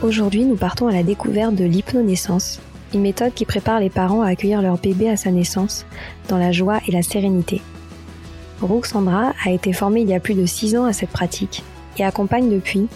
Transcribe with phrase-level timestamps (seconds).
[0.00, 2.60] Aujourd'hui, nous partons à la découverte de l'hypnonaissance,
[2.94, 5.86] une méthode qui prépare les parents à accueillir leur bébé à sa naissance
[6.28, 7.60] dans la joie et la sérénité.
[8.84, 11.64] Sandra a été formée il y a plus de 6 ans à cette pratique
[11.98, 12.86] et accompagne depuis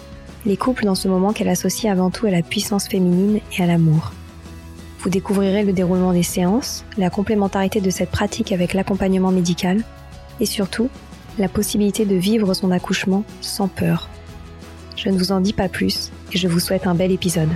[0.47, 3.67] les couples dans ce moment qu'elle associe avant tout à la puissance féminine et à
[3.67, 4.13] l'amour.
[5.01, 9.83] Vous découvrirez le déroulement des séances, la complémentarité de cette pratique avec l'accompagnement médical
[10.39, 10.89] et surtout
[11.37, 14.09] la possibilité de vivre son accouchement sans peur.
[14.97, 17.49] Je ne vous en dis pas plus et je vous souhaite un bel épisode.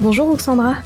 [0.00, 0.76] Bonjour Oxandra.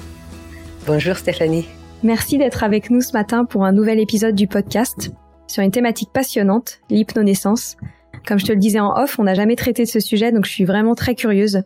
[0.86, 1.66] Bonjour Stéphanie.
[2.02, 5.12] Merci d'être avec nous ce matin pour un nouvel épisode du podcast
[5.46, 7.76] sur une thématique passionnante, l'hypnonaissance.
[8.26, 10.46] Comme je te le disais en off, on n'a jamais traité de ce sujet, donc
[10.46, 11.62] je suis vraiment très curieuse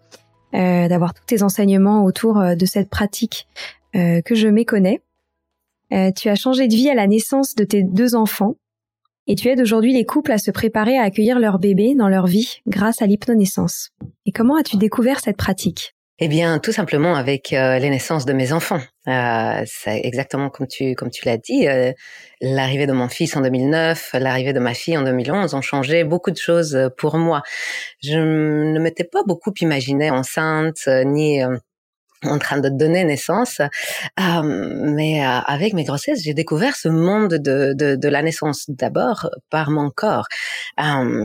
[0.54, 3.46] euh, d'avoir tous tes enseignements autour euh, de cette pratique
[3.94, 5.00] euh, que je méconnais.
[5.90, 8.56] Tu as changé de vie à la naissance de tes deux enfants
[9.28, 12.26] et tu aides aujourd'hui les couples à se préparer à accueillir leur bébé dans leur
[12.26, 13.90] vie grâce à l'hypnonaissance.
[14.24, 15.94] Et comment as-tu découvert cette pratique?
[16.18, 18.80] Eh bien, tout simplement avec euh, les naissances de mes enfants.
[19.06, 21.68] Euh, c'est exactement comme tu comme tu l'as dit.
[21.68, 21.92] Euh,
[22.40, 26.30] l'arrivée de mon fils en 2009, l'arrivée de ma fille en 2011 ont changé beaucoup
[26.30, 27.42] de choses pour moi.
[28.02, 31.42] Je ne m'étais pas beaucoup imaginée enceinte ni
[32.24, 33.60] en train de donner naissance.
[34.16, 39.70] mais avec mes grossesses, j'ai découvert ce monde de, de, de la naissance d'abord par
[39.70, 40.26] mon corps.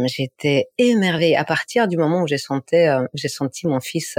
[0.05, 2.77] J'étais émerveillée à partir du moment où j'ai senti,
[3.13, 4.17] j'ai senti mon fils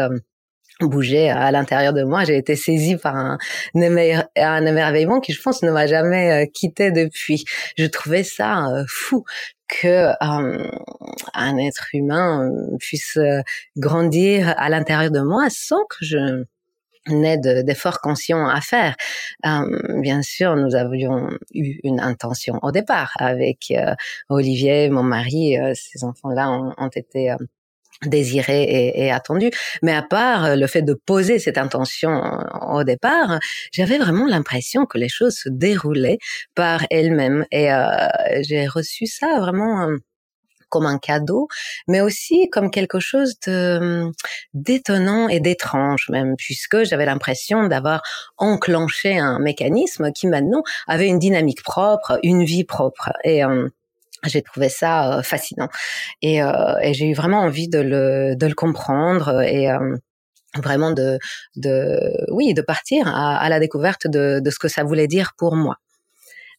[0.81, 2.25] bouger à l'intérieur de moi.
[2.25, 3.39] J'ai été saisie par un,
[3.75, 7.45] un émerveillement qui, je pense, ne m'a jamais euh, quitté depuis.
[7.77, 9.25] Je trouvais ça euh, fou
[9.69, 10.71] que euh,
[11.35, 13.19] un être humain puisse
[13.77, 16.45] grandir à l'intérieur de moi sans que je
[17.09, 18.95] n'ait d'efforts conscients à faire.
[20.01, 23.73] bien sûr, nous avions eu une intention au départ avec
[24.29, 25.57] Olivier, mon mari.
[25.75, 27.35] ces enfants-là ont, ont été
[28.07, 29.51] désiré et, et, attendu.
[29.83, 33.39] Mais à part euh, le fait de poser cette intention euh, au départ,
[33.73, 36.19] j'avais vraiment l'impression que les choses se déroulaient
[36.55, 37.45] par elles-mêmes.
[37.51, 37.87] Et euh,
[38.43, 39.89] j'ai reçu ça vraiment
[40.73, 41.49] comme un cadeau,
[41.87, 44.11] mais aussi comme quelque chose de
[44.55, 48.03] d'étonnant et d'étrange même, puisque j'avais l'impression d'avoir
[48.39, 53.13] enclenché un mécanisme qui maintenant avait une dynamique propre, une vie propre.
[53.23, 53.45] Et
[54.25, 55.69] j'ai trouvé ça euh, fascinant
[56.21, 59.97] et, euh, et j'ai eu vraiment envie de le, de le comprendre et euh,
[60.57, 61.19] vraiment de,
[61.57, 61.99] de,
[62.31, 65.77] oui, de partir à, la découverte de, de, ce que ça voulait dire pour moi.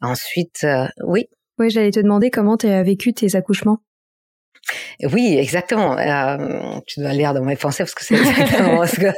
[0.02, 0.66] Ensuite,
[1.04, 1.28] oui.
[1.60, 3.78] Oui, j'allais te demander comment tu as vécu tes accouchements.
[5.12, 5.98] Oui, exactement.
[5.98, 9.12] Euh, tu dois lire dans mes pensées parce que c'est exactement ce que,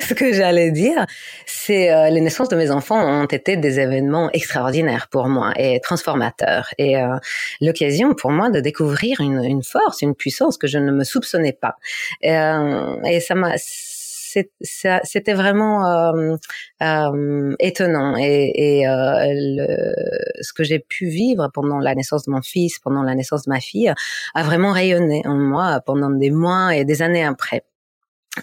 [0.00, 1.06] ce que j'allais dire.
[1.46, 5.80] C'est euh, les naissances de mes enfants ont été des événements extraordinaires pour moi et
[5.80, 7.16] transformateurs et euh,
[7.60, 11.54] l'occasion pour moi de découvrir une, une, force, une puissance que je ne me soupçonnais
[11.54, 11.76] pas.
[12.22, 12.36] Et,
[13.10, 13.56] et ça m'a
[14.60, 16.36] c'était vraiment euh,
[16.82, 19.94] euh, étonnant et, euh, le,
[20.42, 23.50] ce que j'ai pu vivre pendant la naissance de mon fils, pendant la naissance de
[23.50, 23.92] ma fille,
[24.34, 27.64] a vraiment rayonné en moi pendant des mois et des années après.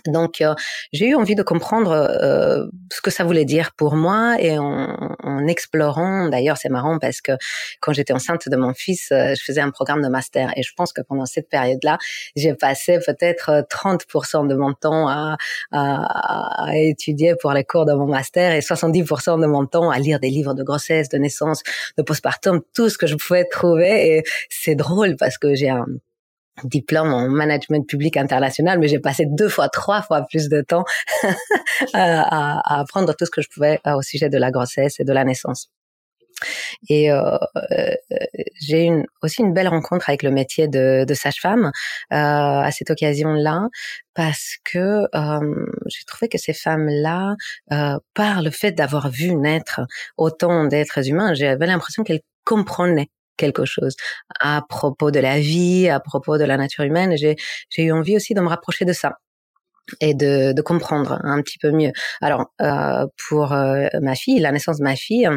[0.07, 0.53] Donc, euh,
[0.91, 5.15] j'ai eu envie de comprendre euh, ce que ça voulait dire pour moi et en,
[5.23, 7.33] en explorant, d'ailleurs c'est marrant parce que
[7.79, 10.71] quand j'étais enceinte de mon fils, euh, je faisais un programme de master et je
[10.75, 11.97] pense que pendant cette période-là,
[12.35, 15.37] j'ai passé peut-être 30% de mon temps à,
[15.71, 19.99] à, à, étudier pour les cours de mon master et 70% de mon temps à
[19.99, 21.61] lire des livres de grossesse, de naissance,
[21.97, 25.85] de postpartum, tout ce que je pouvais trouver et c'est drôle parce que j'ai un
[26.63, 30.85] diplôme en management public international, mais j'ai passé deux fois, trois fois plus de temps
[31.93, 35.13] à, apprendre tout ce que je pouvais euh, au sujet de la grossesse et de
[35.13, 35.69] la naissance.
[36.89, 37.37] Et euh,
[37.71, 37.95] euh,
[38.59, 41.71] j'ai une, aussi une belle rencontre avec le métier de, de sage-femme euh,
[42.11, 43.67] à cette occasion-là,
[44.13, 47.35] parce que euh, j'ai trouvé que ces femmes-là,
[47.71, 49.81] euh, par le fait d'avoir vu naître
[50.17, 53.95] autant d'êtres humains, j'avais l'impression qu'elles comprenaient quelque chose
[54.39, 57.15] à propos de la vie, à propos de la nature humaine.
[57.17, 57.35] J'ai,
[57.77, 59.17] eu envie aussi de me rapprocher de ça
[59.99, 61.91] et de, de comprendre un petit peu mieux.
[62.21, 65.29] Alors, euh, pour euh, ma fille, la naissance de ma fille,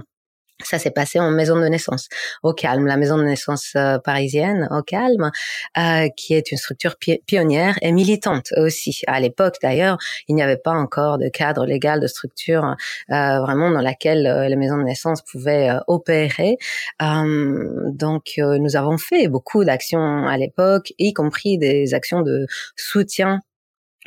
[0.64, 2.08] Ça s'est passé en maison de naissance,
[2.42, 5.30] au calme, la maison de naissance euh, parisienne, au calme,
[5.76, 9.02] euh, qui est une structure pionnière et militante aussi.
[9.06, 9.98] À l'époque, d'ailleurs,
[10.28, 12.74] il n'y avait pas encore de cadre légal de structure
[13.10, 16.56] euh, vraiment dans laquelle euh, les maisons de naissance pouvaient opérer.
[17.00, 23.42] donc, nous avons fait beaucoup d'actions à l'époque, y compris des actions de soutien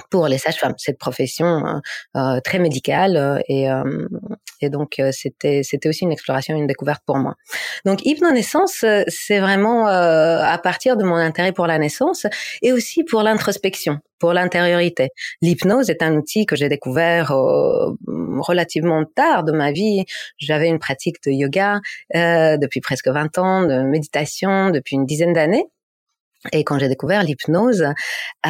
[0.10, 1.80] pour les sages-femmes, cette profession euh,
[2.16, 4.08] euh très médicale euh, et, euh,
[4.62, 7.36] et donc c'était c'était aussi une exploration, une découverte pour moi.
[7.86, 12.28] Donc hypnonaissance, c'est vraiment à partir de mon intérêt pour la naissance
[12.62, 15.10] et aussi pour l'introspection, pour l'intériorité.
[15.42, 20.04] L'hypnose est un outil que j'ai découvert relativement tard de ma vie.
[20.38, 21.80] J'avais une pratique de yoga
[22.14, 25.68] depuis presque 20 ans, de méditation depuis une dizaine d'années.
[26.54, 28.50] Et quand j'ai découvert l'hypnose, euh,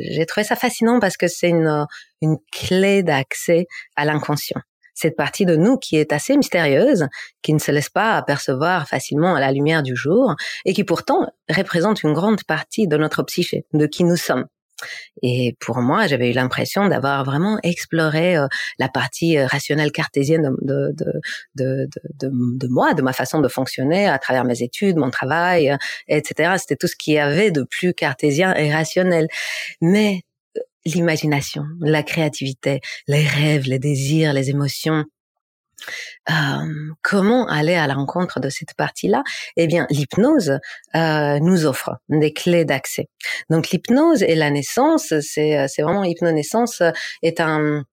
[0.00, 1.86] j'ai trouvé ça fascinant parce que c'est une,
[2.20, 4.60] une clé d'accès à l'inconscient.
[4.94, 7.06] Cette partie de nous qui est assez mystérieuse,
[7.40, 10.34] qui ne se laisse pas apercevoir facilement à la lumière du jour
[10.64, 14.46] et qui pourtant représente une grande partie de notre psyché, de qui nous sommes.
[15.22, 18.46] Et pour moi, j'avais eu l'impression d'avoir vraiment exploré euh,
[18.78, 21.12] la partie euh, rationnelle cartésienne de, de,
[21.54, 21.88] de,
[22.28, 25.76] de, moi, de ma façon de fonctionner à travers mes études, mon travail, euh,
[26.08, 26.54] etc.
[26.58, 29.28] C'était tout ce qu'il y avait de plus cartésien et rationnel.
[29.80, 30.22] Mais
[30.84, 35.04] l'imagination, la créativité, les rêves, les désirs, les émotions,
[36.30, 36.34] euh,
[37.02, 39.22] comment aller à la rencontre de cette partie-là?
[39.56, 40.58] Eh bien, l'hypnose
[40.94, 43.08] euh, nous offre des clés d'accès.
[43.50, 46.82] Donc, l'hypnose et la naissance, c'est euh, vraiment hypnonaissance
[47.22, 47.84] est un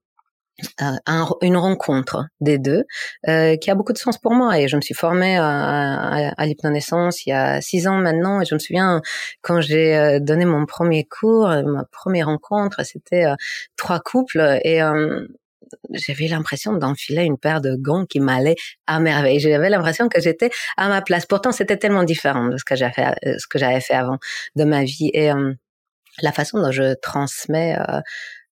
[0.78, 2.84] un, une rencontre des deux
[3.30, 4.60] euh, qui a beaucoup de sens pour moi.
[4.60, 8.42] Et je me suis formée à, à, à l'hypnonaissance il y a six ans maintenant.
[8.42, 9.02] Et je me souviens
[9.42, 13.24] quand j'ai donné mon premier cours ma première rencontre c'était
[13.78, 14.60] trois couples.
[14.66, 14.82] Et
[15.92, 18.56] j'avais l'impression d'enfiler une paire de gants qui m'allait
[18.88, 19.40] à merveille.
[19.40, 21.26] J'avais l'impression que j'étais à ma place.
[21.26, 24.18] Pourtant, c'était tellement différent de ce que j'avais fait, euh, ce que j'avais fait avant
[24.56, 25.54] de ma vie et euh,
[26.22, 28.02] la façon dont je transmets euh,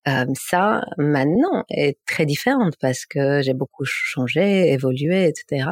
[0.08, 5.70] euh, ça maintenant est très différente parce que j'ai beaucoup changé, évolué, etc.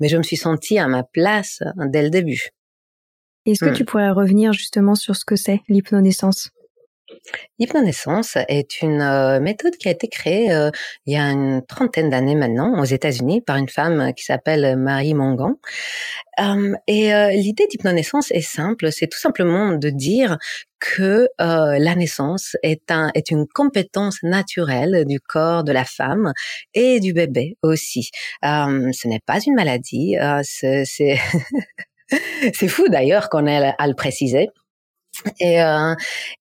[0.00, 2.48] Mais je me suis sentie à ma place dès le début.
[3.44, 3.74] Est-ce que hmm.
[3.74, 6.50] tu pourrais revenir justement sur ce que c'est l'hypnonaissance?
[7.58, 10.70] L'hypnonaissance est une euh, méthode qui a été créée euh,
[11.06, 15.14] il y a une trentaine d'années maintenant aux États-Unis par une femme qui s'appelle Marie
[15.14, 15.54] Mongan.
[16.40, 20.36] Euh, et l'idée d'hypnonaissance est simple, c'est tout simplement de dire
[20.78, 26.34] que la naissance est, un, est une compétence naturelle du corps de la femme
[26.74, 28.10] et du bébé aussi.
[28.42, 31.18] ce n'est pas une maladie, c'est
[32.68, 34.50] fou d'ailleurs qu'on ait à le préciser.
[35.40, 35.94] Et, euh,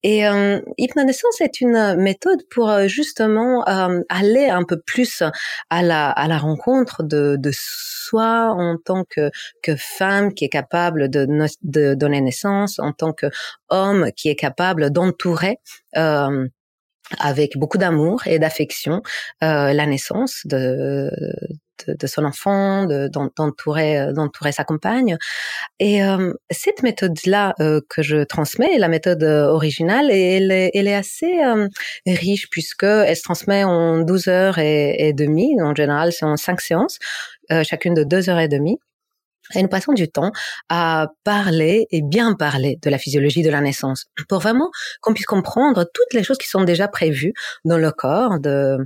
[0.03, 5.23] et euh, hypnonaissance est une méthode pour euh, justement euh, aller un peu plus
[5.69, 9.31] à la, à la rencontre de, de soi en tant que,
[9.63, 11.27] que femme qui est capable de,
[11.63, 13.27] de donner naissance, en tant que
[13.69, 15.57] homme qui est capable d'entourer
[15.97, 16.47] euh,
[17.19, 19.01] avec beaucoup d'amour et d'affection
[19.43, 21.11] euh, la naissance de,
[21.87, 25.17] de, son enfant, d'entourer euh, d'entourer sa compagne.
[25.79, 30.95] Et euh, cette méthode-là euh, que je transmets, la méthode originale, elle est, elle est
[30.95, 31.33] assez
[32.05, 35.55] riche puisque elle se transmet en 12 heures et, et demie.
[35.61, 36.99] En général, c'est en cinq séances,
[37.63, 38.79] chacune de deux heures et demie.
[39.53, 40.31] Et nous passons du temps
[40.69, 44.71] à parler et bien parler de la physiologie de la naissance pour vraiment
[45.01, 47.33] qu'on puisse comprendre toutes les choses qui sont déjà prévues
[47.63, 48.77] dans le corps de,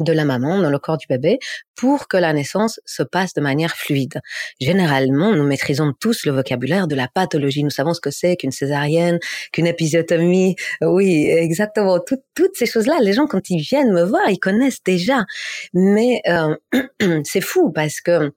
[0.00, 1.38] de la maman dans le corps du bébé
[1.74, 4.20] pour que la naissance se passe de manière fluide.
[4.60, 7.62] Généralement, nous maîtrisons tous le vocabulaire de la pathologie.
[7.64, 9.18] Nous savons ce que c'est qu'une césarienne,
[9.52, 10.56] qu'une épisiotomie.
[10.80, 11.98] Oui, exactement.
[12.00, 15.24] toutes ces choses-là, les gens, quand ils viennent me voir, ils connaissent déjà.
[15.72, 16.56] Mais euh,
[17.24, 18.32] c'est fou parce que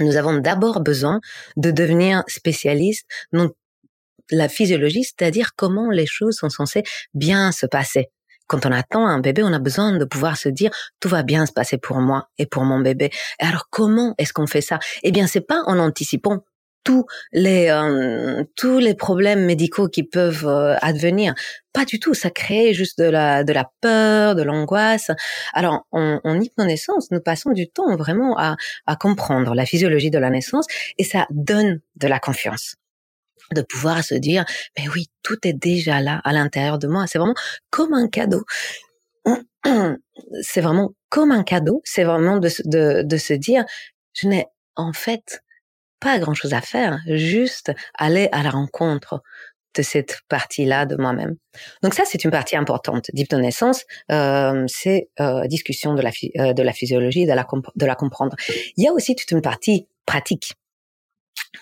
[0.00, 1.20] nous avons d'abord besoin
[1.56, 3.50] de devenir spécialistes dans
[4.30, 6.82] la physiologie, c'est-à-dire comment les choses sont censées
[7.14, 8.10] bien se passer
[8.48, 11.46] quand on attend un bébé, on a besoin de pouvoir se dire tout va bien
[11.46, 13.10] se passer pour moi et pour mon bébé.
[13.38, 14.78] alors comment est-ce qu'on fait ça?
[15.02, 16.44] Eh bien, c'est pas en anticipant
[16.84, 21.34] tous les euh, tous les problèmes médicaux qui peuvent euh, advenir.
[21.74, 22.14] Pas du tout.
[22.14, 25.10] Ça crée juste de la de la peur, de l'angoisse.
[25.52, 30.18] Alors, en, en hypnonaissance, nous passons du temps vraiment à à comprendre la physiologie de
[30.18, 30.66] la naissance
[30.98, 32.76] et ça donne de la confiance
[33.54, 34.44] de pouvoir se dire,
[34.76, 37.06] mais oui, tout est déjà là à l'intérieur de moi.
[37.06, 37.34] C'est vraiment
[37.70, 38.44] comme un cadeau.
[40.42, 41.80] C'est vraiment comme un cadeau.
[41.84, 43.64] C'est vraiment de, de, se dire,
[44.14, 45.42] je n'ai en fait
[46.00, 49.22] pas grand chose à faire, juste aller à la rencontre
[49.74, 51.36] de cette partie-là de moi-même.
[51.82, 56.62] Donc ça, c'est une partie importante d'hypnonaissance, euh, c'est euh, discussion de la, euh, de
[56.62, 58.36] la physiologie, de la, de la comprendre.
[58.76, 60.54] Il y a aussi toute une partie pratique.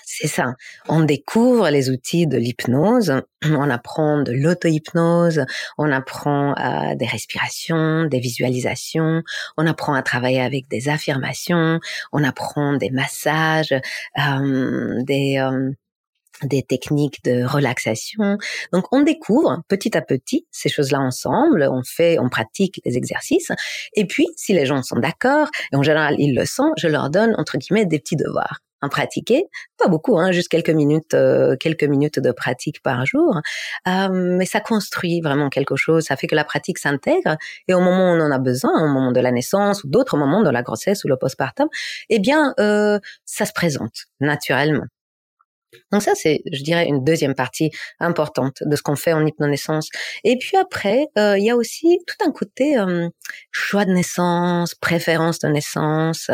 [0.04, 0.54] C'est ça.
[0.88, 3.12] On découvre les outils de l'hypnose,
[3.44, 5.44] on apprend de l'auto-hypnose,
[5.78, 9.22] on apprend euh, des respirations, des visualisations,
[9.56, 11.80] on apprend à travailler avec des affirmations,
[12.12, 13.74] on apprend des massages,
[14.18, 15.70] euh, des euh,
[16.42, 18.38] des techniques de relaxation.
[18.72, 23.52] Donc on découvre petit à petit ces choses-là ensemble, on fait, on pratique les exercices.
[23.94, 27.10] Et puis si les gens sont d'accord, et en général ils le sont, je leur
[27.10, 29.44] donne entre guillemets des petits devoirs à pratiquer,
[29.78, 33.40] pas beaucoup, hein, juste quelques minutes, euh, quelques minutes de pratique par jour,
[33.88, 36.04] euh, mais ça construit vraiment quelque chose.
[36.04, 37.36] Ça fait que la pratique s'intègre
[37.68, 40.16] et au moment où on en a besoin, au moment de la naissance ou d'autres
[40.16, 41.68] moments de la grossesse ou le postpartum,
[42.10, 44.84] eh bien, euh, ça se présente naturellement.
[45.92, 49.88] Donc ça, c'est, je dirais, une deuxième partie importante de ce qu'on fait en hypnonaissance.
[50.24, 53.08] Et puis après, euh, il y a aussi tout un côté euh,
[53.50, 56.30] choix de naissance, préférence de naissance.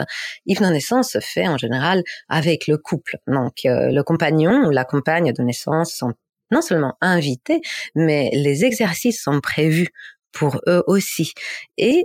[0.47, 3.17] Hypnonaissance se fait en général avec le couple.
[3.27, 6.13] Donc euh, le compagnon ou la compagne de naissance sont
[6.51, 7.61] non seulement invités,
[7.95, 9.89] mais les exercices sont prévus
[10.33, 11.33] pour eux aussi.
[11.79, 12.05] Et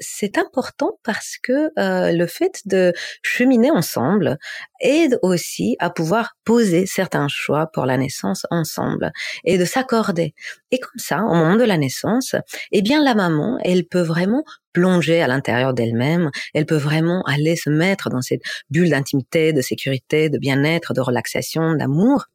[0.00, 2.92] c'est important parce que euh, le fait de
[3.22, 4.38] cheminer ensemble
[4.80, 9.12] aide aussi à pouvoir poser certains choix pour la naissance ensemble
[9.44, 10.34] et de s'accorder.
[10.70, 12.34] Et comme ça, au moment de la naissance,
[12.72, 14.42] eh bien la maman, elle peut vraiment
[14.72, 19.60] plonger à l'intérieur d'elle-même, elle peut vraiment aller se mettre dans cette bulle d'intimité, de
[19.60, 22.26] sécurité, de bien-être, de relaxation, d'amour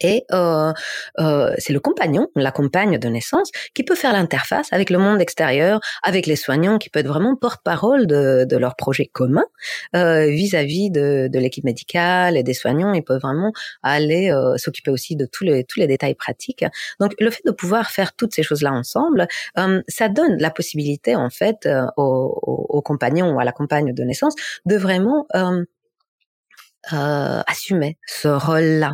[0.00, 0.72] et euh,
[1.18, 5.20] euh, c'est le compagnon, la compagne de naissance, qui peut faire l'interface avec le monde
[5.20, 9.44] extérieur, avec les soignants, qui peut être vraiment porte-parole de, de leur projet commun
[9.96, 12.92] euh, vis-à-vis de, de l'équipe médicale et des soignants.
[12.92, 16.64] Ils peuvent vraiment aller euh, s'occuper aussi de tous les tous les détails pratiques.
[17.00, 19.26] Donc le fait de pouvoir faire toutes ces choses-là ensemble,
[19.58, 23.92] euh, ça donne la possibilité en fait au, au, au, compagnon ou à la compagne
[23.92, 24.34] de naissance
[24.66, 25.26] de vraiment
[26.92, 28.92] euh, assumer ce rôle-là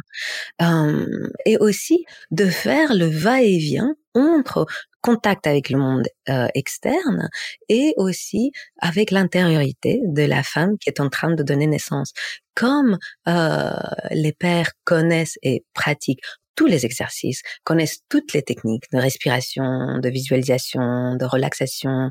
[1.46, 4.66] et aussi de faire le va-et-vient entre
[5.00, 7.28] contact avec le monde euh, externe
[7.68, 12.12] et aussi avec l'intériorité de la femme qui est en train de donner naissance.
[12.54, 13.70] Comme euh,
[14.10, 16.22] les pères connaissent et pratiquent
[16.54, 22.10] tous les exercices, connaissent toutes les techniques de respiration, de visualisation, de relaxation,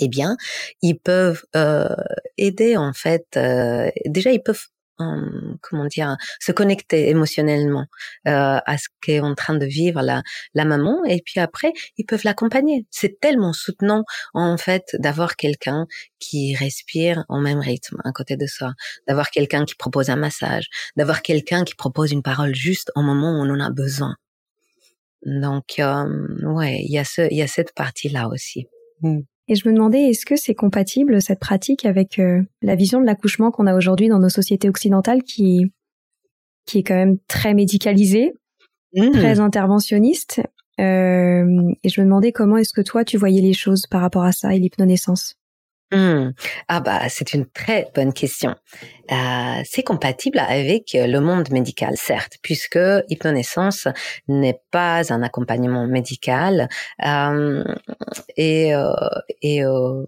[0.00, 0.36] eh bien,
[0.82, 1.94] ils peuvent euh,
[2.38, 3.26] aider en fait.
[3.36, 4.66] Euh, déjà, ils peuvent
[4.98, 7.86] comment dire, se connecter émotionnellement
[8.26, 10.22] euh, à ce qu'est en train de vivre la,
[10.54, 11.04] la maman.
[11.04, 12.86] Et puis après, ils peuvent l'accompagner.
[12.90, 15.86] C'est tellement soutenant, en fait, d'avoir quelqu'un
[16.18, 18.74] qui respire en même rythme à côté de soi,
[19.06, 23.32] d'avoir quelqu'un qui propose un massage, d'avoir quelqu'un qui propose une parole juste au moment
[23.32, 24.16] où on en a besoin.
[25.24, 26.06] Donc, euh,
[26.42, 28.68] ouais, il y a y a cette partie-là aussi.
[29.02, 29.20] Mmh.
[29.48, 33.06] Et je me demandais, est-ce que c'est compatible cette pratique avec euh, la vision de
[33.06, 35.72] l'accouchement qu'on a aujourd'hui dans nos sociétés occidentales, qui
[36.66, 38.34] qui est quand même très médicalisée,
[38.94, 39.12] mmh.
[39.12, 40.42] très interventionniste.
[40.80, 44.24] Euh, et je me demandais comment est-ce que toi tu voyais les choses par rapport
[44.24, 45.36] à ça et l'hypnonaissance?
[45.92, 46.32] Mmh.
[46.68, 48.56] Ah bah c'est une très bonne question.
[49.12, 52.78] Euh, c'est compatible avec le monde médical, certes, puisque
[53.08, 53.86] hypnonaissance
[54.26, 56.68] n'est pas un accompagnement médical
[57.04, 57.62] euh,
[58.36, 58.92] et, euh,
[59.42, 60.04] et euh,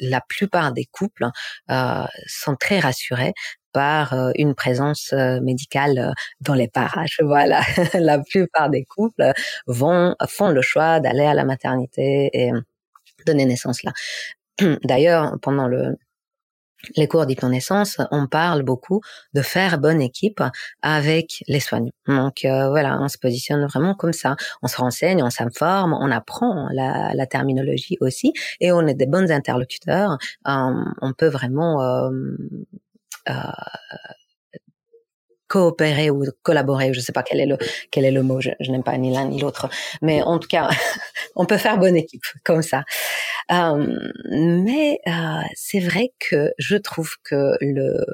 [0.00, 1.26] la plupart des couples
[1.70, 3.32] euh, sont très rassurés
[3.72, 7.18] par une présence médicale dans les parages.
[7.22, 7.60] Voilà,
[7.94, 9.32] la plupart des couples
[9.66, 12.50] vont font le choix d'aller à la maternité et
[13.26, 13.92] donner naissance là.
[14.84, 15.96] D'ailleurs, pendant le
[16.96, 19.00] les cours d'hypnonaissance, on parle beaucoup
[19.34, 20.42] de faire bonne équipe
[20.82, 21.90] avec les soignants.
[22.06, 24.36] Donc euh, voilà, on se positionne vraiment comme ça.
[24.62, 29.06] On se renseigne, on s'informe, on apprend la, la, terminologie aussi, et on est des
[29.06, 30.18] bons interlocuteurs.
[30.46, 32.10] Euh, on peut vraiment euh,
[33.28, 33.32] euh
[35.48, 37.58] coopérer ou collaborer, je sais pas quel est le
[37.90, 39.68] quel est le mot, je, n'aime pas ni l'un ni l'autre,
[40.02, 40.68] mais en tout cas,
[41.36, 42.84] on peut faire bonne équipe comme ça.
[43.52, 43.96] Euh,
[44.30, 48.04] mais euh, c'est vrai que je trouve que le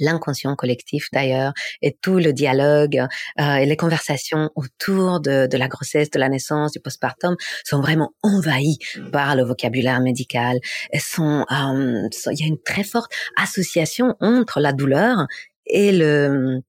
[0.00, 3.06] l'inconscient collectif d'ailleurs et tout le dialogue
[3.40, 7.80] euh, et les conversations autour de, de, la grossesse, de la naissance, du postpartum sont
[7.80, 8.78] vraiment envahis
[9.12, 10.58] par le vocabulaire médical.
[10.90, 15.26] Elles sont, euh, il y a une très forte association entre la douleur
[15.66, 16.62] et le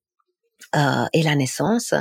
[0.75, 1.93] euh, et la naissance.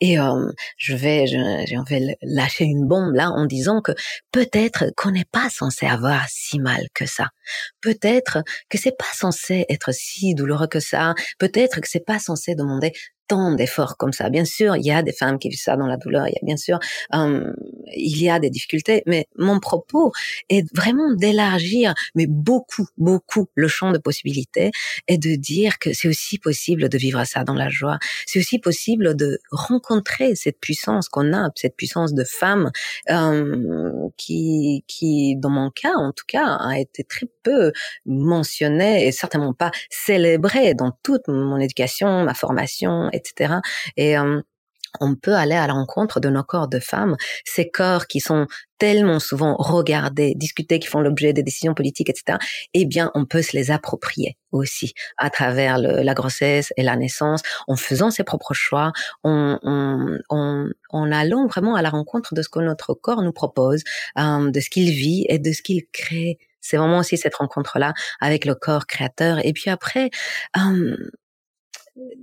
[0.00, 3.92] Et euh, je vais, je, je, vais lâcher une bombe là en disant que
[4.30, 7.28] peut-être qu'on n'est pas censé avoir si mal que ça.
[7.80, 11.14] Peut-être que c'est pas censé être si douloureux que ça.
[11.38, 12.92] Peut-être que c'est pas censé demander
[13.28, 14.30] tant d'efforts comme ça.
[14.30, 16.26] Bien sûr, il y a des femmes qui vivent ça dans la douleur.
[16.28, 16.78] Il y a bien sûr,
[17.12, 19.02] il y a des difficultés.
[19.06, 20.12] Mais mon propos
[20.48, 24.70] est vraiment d'élargir, mais beaucoup, beaucoup le champ de possibilités
[25.08, 27.98] et de dire que c'est aussi possible de vivre ça dans la joie.
[28.26, 32.70] C'est aussi possible de rencontrer cette puissance qu'on a, cette puissance de femme
[33.10, 37.72] euh, qui, qui, dans mon cas, en tout cas, a été très peu
[38.06, 43.54] mentionnée et certainement pas célébrée dans toute mon éducation, ma formation, etc.
[43.96, 44.40] Et euh,
[45.00, 48.46] on peut aller à la rencontre de nos corps de femmes, ces corps qui sont
[48.78, 52.38] tellement souvent regardés, discutés, qui font l'objet des décisions politiques, etc.
[52.74, 57.42] Eh bien, on peut se les approprier aussi à travers la grossesse et la naissance,
[57.68, 62.42] en faisant ses propres choix, en, en, en, en allant vraiment à la rencontre de
[62.42, 63.82] ce que notre corps nous propose,
[64.18, 66.38] euh, de ce qu'il vit et de ce qu'il crée.
[66.62, 69.44] C'est vraiment aussi cette rencontre-là avec le corps créateur.
[69.44, 70.10] Et puis après,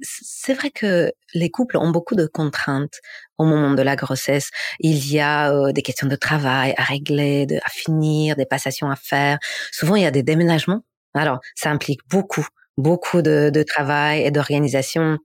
[0.02, 3.00] c'est vrai que les couples ont beaucoup de contraintes
[3.38, 4.50] au moment de la grossesse.
[4.80, 9.38] Il y a des questions de travail à régler, à finir, des passations à faire.
[9.72, 10.82] Souvent, il y a des déménagements.
[11.14, 15.20] Alors, ça implique beaucoup, beaucoup de travail et d'organisation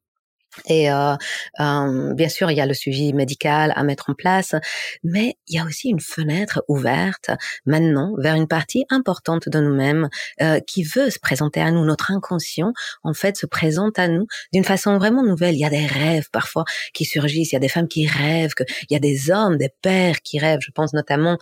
[0.67, 1.15] et euh,
[1.61, 4.55] euh, bien sûr, il y a le suivi médical à mettre en place,
[5.03, 7.31] mais il y a aussi une fenêtre ouverte
[7.67, 10.09] maintenant vers une partie importante de nous-mêmes
[10.43, 11.85] euh, qui veut se présenter à nous.
[11.85, 15.55] Notre inconscient, en fait, se présente à nous d'une façon vraiment nouvelle.
[15.55, 17.53] Il y a des rêves parfois qui surgissent.
[17.53, 20.21] Il y a des femmes qui rêvent, que, il y a des hommes, des pères
[20.23, 20.61] qui rêvent.
[20.63, 21.39] Je pense notamment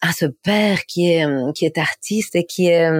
[0.00, 2.90] à ce père qui est qui est artiste et qui est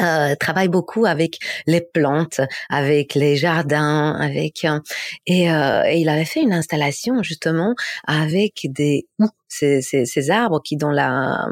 [0.00, 4.80] euh, travaille beaucoup avec les plantes, avec les jardins, avec euh,
[5.26, 7.74] et, euh, et, il avait fait une installation justement
[8.04, 9.06] avec des
[9.48, 11.46] ces, ces, ces, arbres qui dans la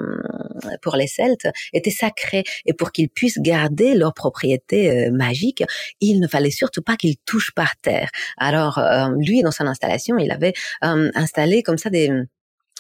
[0.83, 5.63] pour les Celtes étaient sacrés et pour qu'ils puissent garder leur propriété magique,
[6.01, 8.11] il ne fallait surtout pas qu'ils touchent par terre.
[8.37, 8.81] Alors
[9.17, 12.11] lui dans son installation, il avait installé comme ça des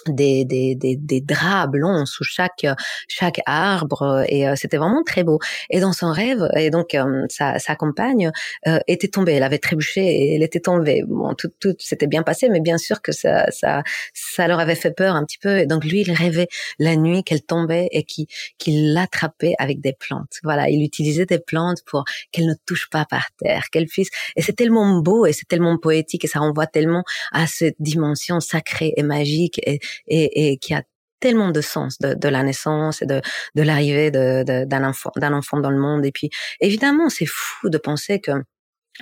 [0.08, 2.66] des, des, des, des, draps blancs sous chaque
[3.08, 5.38] chaque arbre et euh, c'était vraiment très beau.
[5.70, 8.30] Et dans son rêve, et donc euh, sa, sa compagne
[8.66, 11.02] euh, était tombée, elle avait trébuché et elle était tombée.
[11.06, 14.74] Bon, tout, tout s'était bien passé, mais bien sûr que ça, ça, ça leur avait
[14.74, 15.58] fait peur un petit peu.
[15.58, 18.26] Et donc lui, il rêvait la nuit qu'elle tombait et qu'il
[18.58, 20.38] qu'il l'attrapait avec des plantes.
[20.42, 24.08] Voilà, il utilisait des plantes pour qu'elle ne touche pas par terre, qu'elle puisse.
[24.36, 28.40] Et c'est tellement beau et c'est tellement poétique et ça renvoie tellement à cette dimension
[28.40, 30.82] sacrée et magique et, et, et qui a
[31.20, 33.22] tellement de sens de, de, la naissance et de,
[33.54, 36.04] de l'arrivée d'un de, enfant, d'un enfant dans le monde.
[36.04, 36.28] Et puis,
[36.60, 38.32] évidemment, c'est fou de penser que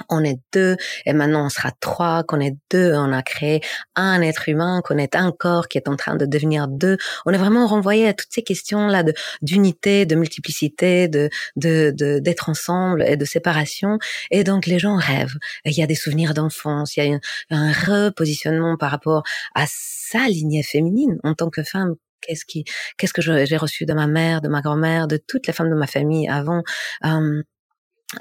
[0.08, 0.76] on est deux
[1.06, 3.60] et maintenant on sera trois, qu'on est deux, on a créé
[3.94, 6.96] un être humain, qu'on est un corps qui est en train de devenir deux.
[7.26, 12.18] On est vraiment renvoyé à toutes ces questions là de d'unité, de multiplicité, de de
[12.20, 13.98] d'être ensemble et de séparation.
[14.30, 15.36] Et donc les gens rêvent.
[15.64, 17.18] Il y a des souvenirs d'enfance, il y a
[17.50, 19.22] un, repositionnement par rapport
[19.54, 22.64] à sa lignée féminine en tant que femme qu'est-ce qui
[22.96, 25.74] qu'est-ce que j'ai reçu de ma mère, de ma grand-mère, de toutes les femmes de
[25.74, 26.62] ma famille avant.
[27.04, 27.42] Euh,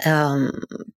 [0.06, 0.52] euh,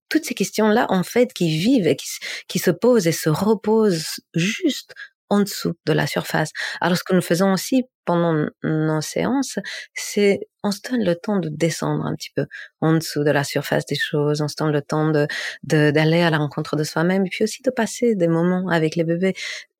[0.08, 2.08] toutes ces questions-là, en fait, qui vivent et qui,
[2.48, 4.94] qui, se posent et se reposent juste
[5.30, 6.50] en dessous de la surface.
[6.80, 9.58] Alors, ce que nous faisons aussi pendant nos séances,
[9.94, 12.46] c'est on se donne le temps de descendre un petit peu
[12.80, 15.26] en dessous de la surface des choses, on se donne le temps de
[15.62, 19.04] d'aller à la rencontre de soi-même et puis aussi de passer des moments avec les
[19.04, 19.34] bébés.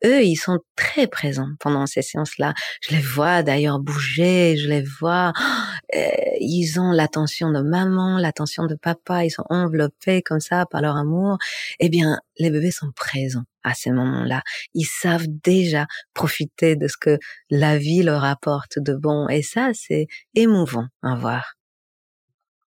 [0.05, 2.53] Eux, ils sont très présents pendant ces séances-là.
[2.83, 5.33] Je les vois d'ailleurs bouger, je les vois,
[6.41, 10.97] ils ont l'attention de maman, l'attention de papa, ils sont enveloppés comme ça par leur
[10.97, 11.39] amour.
[11.81, 14.43] Eh bien, les bébés sont présents à ces moments-là.
[14.75, 17.19] Ils savent déjà profiter de ce que
[17.51, 19.29] la vie leur rapporte de bon.
[19.29, 21.55] Et ça, c'est émouvant à voir.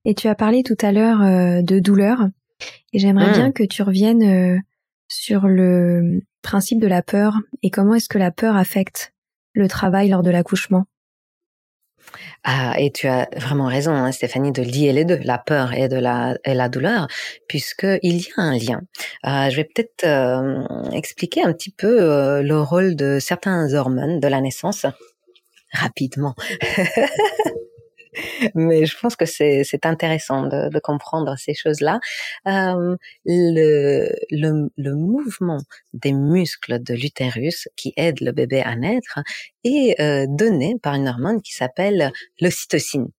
[0.05, 2.27] Et tu as parlé tout à l'heure euh, de douleur.
[2.93, 3.53] Et j'aimerais bien mmh.
[3.53, 4.59] que tu reviennes euh,
[5.07, 9.13] sur le principe de la peur et comment est-ce que la peur affecte
[9.53, 10.85] le travail lors de l'accouchement?
[12.43, 15.89] Ah, et tu as vraiment raison, hein, Stéphanie, de lier les deux, la peur et
[15.89, 17.07] de la et la douleur,
[17.47, 18.81] puisque il y a un lien.
[19.25, 24.19] Euh, je vais peut-être euh, expliquer un petit peu euh, le rôle de certains hormones
[24.19, 24.85] de la naissance
[25.73, 26.35] rapidement.
[28.55, 31.99] mais je pense que c'est intéressant de, de, comprendre ces choses-là.
[32.47, 35.59] Euh, le, le, le, mouvement
[35.93, 39.19] des muscles de l'utérus qui aide le bébé à naître
[39.63, 43.09] est euh, donné par une hormone qui s'appelle l'ocytocine.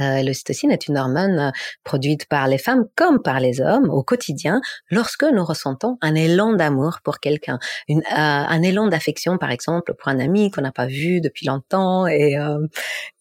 [0.00, 1.50] Euh, l'ocytocine est une hormone euh,
[1.84, 6.54] produite par les femmes comme par les hommes au quotidien lorsque nous ressentons un élan
[6.54, 7.58] d'amour pour quelqu'un,
[7.90, 12.06] euh, un élan d'affection par exemple pour un ami qu'on n'a pas vu depuis longtemps
[12.06, 12.36] et,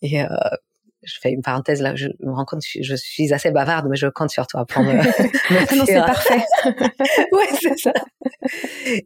[0.01, 0.23] et
[1.03, 4.07] je fais une parenthèse là, je me rends compte, je, suis assez bavarde, mais je
[4.07, 4.93] compte sur toi pour me.
[5.49, 6.43] Ah non, c'est parfait.
[7.31, 7.93] ouais, c'est ça.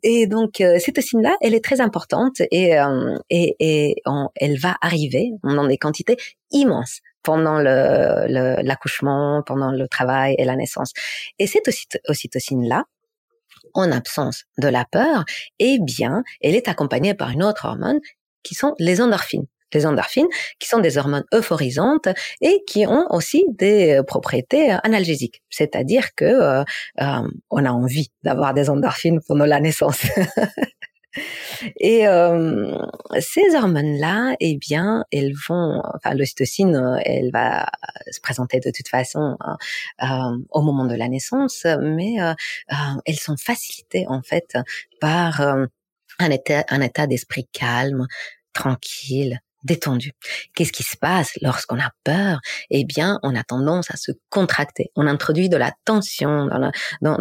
[0.04, 2.78] Et donc cette ocine-là, elle est très importante et
[3.30, 3.96] et, et
[4.36, 6.18] elle va arriver dans des quantités
[6.52, 10.94] immenses pendant l'accouchement, le, pendant le travail et la naissance.
[11.40, 11.68] Et cette
[12.08, 12.86] ocytocine-là,
[13.74, 15.26] en absence de la peur,
[15.60, 18.00] eh bien, elle est accompagnée par une autre hormone
[18.44, 19.48] qui sont les endorphines.
[19.74, 20.28] Les endorphines,
[20.60, 22.08] qui sont des hormones euphorisantes
[22.40, 25.42] et qui ont aussi des propriétés analgésiques.
[25.50, 26.64] C'est-à-dire que euh,
[27.02, 30.06] euh, on a envie d'avoir des endorphines pendant la naissance.
[31.78, 32.78] Et euh,
[33.20, 37.68] ces hormones-là, eh bien, elles vont, enfin, l'ocytocine, elle va
[38.12, 39.58] se présenter de toute façon hein,
[40.04, 42.34] euh, au moment de la naissance, mais euh,
[42.72, 42.76] euh
[43.06, 44.58] elles sont facilitées en fait
[45.00, 45.66] par euh,
[46.20, 48.08] un état, un état d'esprit calme,
[48.54, 50.12] tranquille, détendu.
[50.56, 52.40] Qu'est-ce qui se passe lorsqu'on a peur?
[52.70, 54.92] Eh bien, on a tendance à se contracter.
[54.96, 56.72] On introduit de la tension dans le,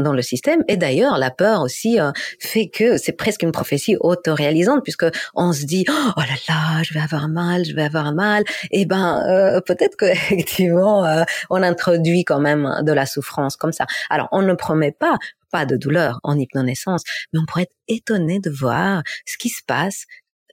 [0.03, 0.63] dans, le système.
[0.69, 5.53] Et d'ailleurs, la peur aussi euh, fait que c'est presque une prophétie autoréalisante puisque on
[5.53, 8.45] se dit oh là là, je vais avoir mal, je vais avoir mal.
[8.71, 13.73] Eh ben, euh, peut-être que effectivement, euh, on introduit quand même de la souffrance comme
[13.73, 13.87] ça.
[14.11, 15.17] Alors, on ne promet pas
[15.51, 17.03] pas de douleur en hypnonaissance,
[17.33, 20.07] mais on pourrait être étonné de voir ce qui se passe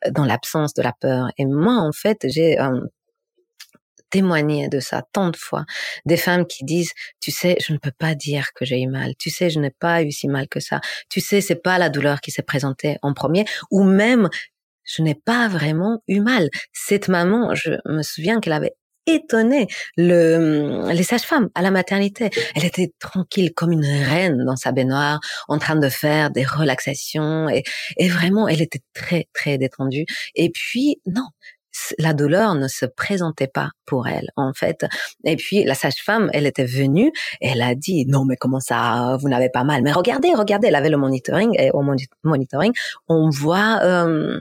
[0.10, 1.30] dans l'absence de la peur.
[1.38, 2.82] Et moi, en fait, j'ai euh,
[4.12, 5.66] témoigné de ça tant de fois.
[6.06, 9.16] Des femmes qui disent, tu sais, je ne peux pas dire que j'ai eu mal.
[9.18, 10.82] Tu sais, je n'ai pas eu si mal que ça.
[11.10, 13.46] Tu sais, c'est pas la douleur qui s'est présentée en premier.
[13.72, 14.30] Ou même,
[14.84, 16.50] je n'ai pas vraiment eu mal.
[16.74, 18.76] Cette maman, je me souviens qu'elle avait
[19.08, 22.30] étonné le, les sages-femmes à la maternité.
[22.56, 27.50] Elle était tranquille comme une reine dans sa baignoire, en train de faire des relaxations
[27.50, 27.64] et,
[27.98, 30.06] et vraiment, elle était très, très détendue.
[30.36, 31.28] Et puis, non,
[31.98, 34.86] la douleur ne se présentait pas pour elle en fait.
[35.24, 39.30] Et puis la sage-femme, elle était venue, elle a dit non mais comment ça, vous
[39.30, 39.82] n'avez pas mal.
[39.82, 41.82] Mais regardez, regardez, elle avait le monitoring et au
[42.24, 42.74] monitoring,
[43.08, 44.40] on voit euh,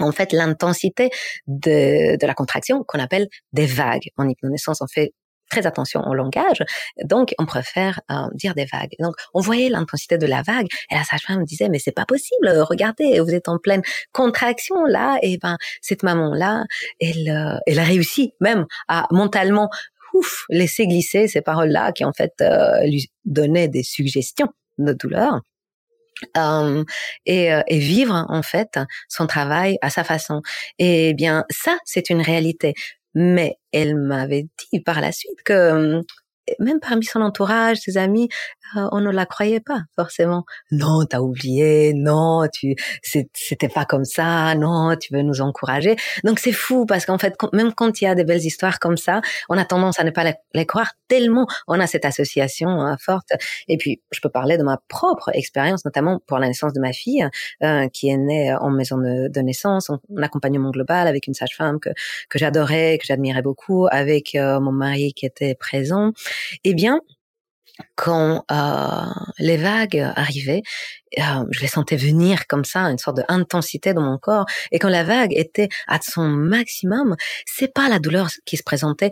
[0.00, 1.10] en fait l'intensité
[1.46, 4.08] de, de la contraction qu'on appelle des vagues.
[4.16, 5.12] En hypnonaissance, on fait
[5.50, 6.62] très attention au langage,
[7.04, 8.94] donc on préfère euh, dire des vagues.
[9.00, 12.06] Donc on voyait l'intensité de la vague et la sage-femme me disait mais c'est pas
[12.06, 13.82] possible, regardez, vous êtes en pleine
[14.12, 16.64] contraction là et ben cette maman là,
[17.00, 19.68] elle euh, elle a réussi même à mentalement
[20.14, 24.92] ouf laisser glisser ces paroles là qui en fait euh, lui donnaient des suggestions de
[24.92, 25.40] douleur
[26.36, 26.84] euh,
[27.26, 28.78] et, vivre en fait
[29.08, 30.42] son travail à sa façon.
[30.78, 32.74] Et bien ça, c'est une réalité.
[33.14, 36.02] Mais elle m'avait dit par la suite que
[36.58, 38.28] même parmi son entourage, ses amis,
[38.74, 40.44] on ne la croyait pas forcément.
[40.70, 45.96] Non, t'as oublié, non, tu, c'était pas comme ça, non, tu veux nous encourager.
[46.24, 48.96] Donc c'est fou parce qu'en fait, même quand il y a des belles histoires comme
[48.96, 52.96] ça, on a tendance à ne pas les, croire tellement on a cette association hein,
[52.98, 53.32] forte.
[53.68, 56.92] Et puis, je peux parler de ma propre expérience, notamment pour la naissance de ma
[56.92, 57.26] fille,
[57.62, 61.90] euh, qui est née en maison de, naissance, en, accompagnement global avec une sage-femme que
[62.28, 66.12] que j'adorais, que j'admirais beaucoup, avec euh, mon mari qui était présent.
[66.64, 67.00] Eh bien,
[67.96, 70.62] quand euh, les vagues arrivaient,
[71.18, 74.46] euh, je les sentais venir comme ça, une sorte d'intensité dans mon corps.
[74.70, 79.10] Et quand la vague était à son maximum, c'est pas la douleur qui se présentait.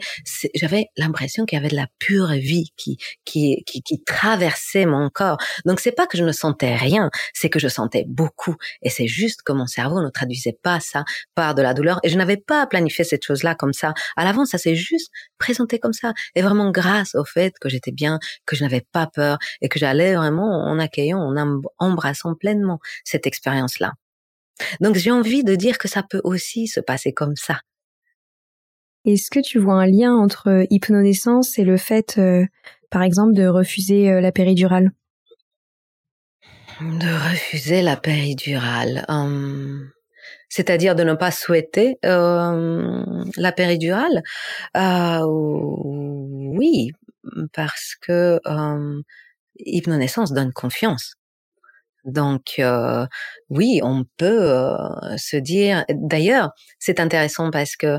[0.55, 5.11] J'avais l'impression qu'il y avait de la pure vie qui, qui, qui, qui traversait mon
[5.11, 5.39] corps.
[5.65, 8.57] Donc c'est pas que je ne sentais rien, c'est que je sentais beaucoup.
[8.83, 12.01] Et c'est juste que mon cerveau ne traduisait pas ça par de la douleur.
[12.03, 13.95] Et je n'avais pas planifié cette chose-là comme ça.
[14.17, 16.13] À l'avant, ça s'est juste présenté comme ça.
[16.35, 19.79] Et vraiment grâce au fait que j'étais bien, que je n'avais pas peur et que
[19.79, 21.35] j'allais vraiment en accueillant,
[21.79, 23.94] en, embrassant pleinement cette expérience-là.
[24.81, 27.61] Donc j'ai envie de dire que ça peut aussi se passer comme ça.
[29.05, 32.44] Est-ce que tu vois un lien entre hypnonaissance et le fait, euh,
[32.90, 34.90] par exemple, de refuser euh, la péridurale?
[36.81, 39.05] De refuser la péridurale.
[39.09, 39.90] Hum,
[40.48, 44.22] c'est-à-dire de ne pas souhaiter euh, la péridurale?
[46.59, 46.90] oui,
[47.53, 49.03] parce que euh,
[49.59, 51.14] hypnonaissance donne confiance.
[52.09, 52.61] Donc
[53.51, 54.66] oui, on peut
[55.16, 55.85] se dire.
[55.90, 57.99] D'ailleurs, c'est intéressant parce que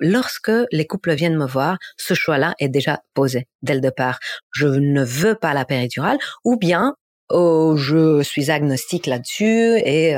[0.00, 4.18] lorsque les couples viennent me voir, ce choix-là est déjà posé dès le départ.
[4.52, 6.94] Je ne veux pas la péridurale, ou bien
[7.30, 10.14] oh, je suis agnostique là-dessus et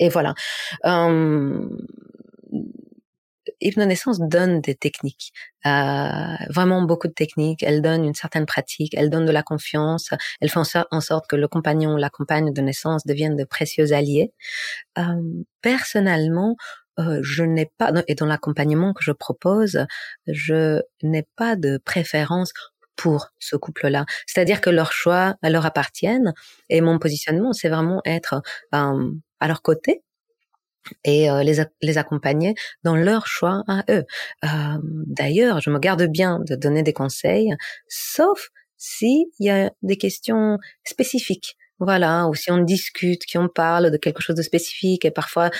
[0.00, 0.34] et voilà
[3.60, 5.32] hypnonaissance donne des techniques,
[5.66, 7.62] euh, vraiment beaucoup de techniques.
[7.62, 11.36] Elle donne une certaine pratique, elle donne de la confiance, elle fait en sorte que
[11.36, 14.32] le compagnon ou la compagne de naissance deviennent de précieux alliés.
[14.98, 15.22] Euh,
[15.62, 16.56] personnellement,
[16.98, 19.86] euh, je n'ai pas, et dans l'accompagnement que je propose,
[20.26, 22.52] je n'ai pas de préférence
[22.96, 24.06] pour ce couple-là.
[24.26, 26.32] C'est-à-dire que leurs choix leur appartiennent
[26.70, 28.42] et mon positionnement, c'est vraiment être
[28.74, 30.02] euh, à leur côté
[31.04, 34.04] et euh, les, les accompagner dans leur choix à eux.
[34.44, 37.54] Euh, D'ailleurs, je me garde bien de donner des conseils,
[37.88, 41.56] sauf s'il y a des questions spécifiques.
[41.78, 45.50] Voilà, ou si on discute, qu'on parle de quelque chose de spécifique, et parfois,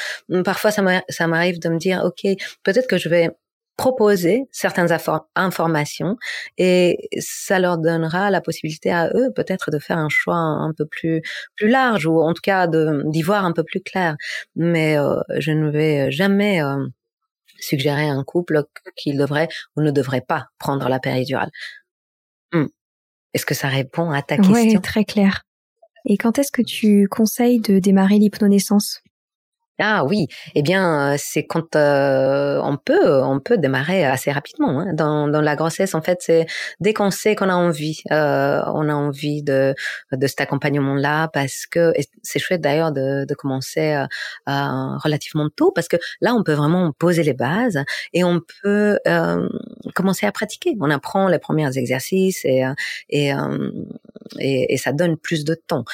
[0.45, 3.31] parfois ça m'arrive de me dire, ok, peut-être que je vais
[3.77, 4.89] proposer certaines
[5.35, 6.17] informations
[6.57, 10.87] et ça leur donnera la possibilité à eux peut-être de faire un choix un peu
[10.87, 11.21] plus
[11.57, 14.17] plus large ou en tout cas d'y voir un peu plus clair.
[14.55, 16.87] Mais euh, je ne vais jamais euh,
[17.59, 18.65] suggérer à un couple
[18.97, 21.51] qu'il devrait ou ne devrait pas prendre la péridurale.
[22.53, 22.67] Hmm.
[23.35, 24.55] est-ce que ça répond à ta question?
[24.55, 25.43] Oui, très clair.
[26.07, 29.03] Et quand est-ce que tu conseilles de démarrer l'hypnonaissance?
[29.79, 34.81] Ah oui, eh bien euh, c'est quand euh, on peut on peut démarrer assez rapidement
[34.81, 34.95] hein.
[34.95, 36.47] dans, dans la grossesse en fait c'est
[36.81, 39.75] dès qu'on sait qu'on a envie euh, on a envie de
[40.13, 44.05] de cet accompagnement là parce que c'est chouette d'ailleurs de, de commencer
[44.49, 47.79] euh, relativement tôt parce que là on peut vraiment poser les bases
[48.15, 48.99] et on peut
[49.95, 52.65] commencer à pratiquer on apprend les premiers exercices et
[53.11, 53.33] et,
[54.39, 55.85] et, et ça donne plus de temps